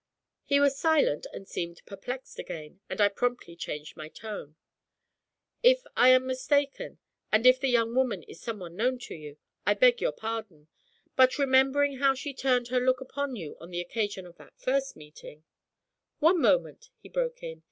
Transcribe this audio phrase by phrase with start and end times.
[0.43, 4.55] He was silent and seemed perplexed again, and I promptly changed my tone.
[5.61, 6.97] 'If I am mistaken,
[7.31, 10.69] and if the young woman is someone you know, I beg your pardon;
[11.15, 14.95] but, remembering how she turned her look upon you on the occasion of that first
[14.95, 15.43] meeting'
[16.19, 17.59] 'One moment,' he broke in.